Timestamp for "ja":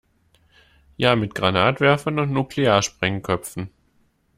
0.97-1.15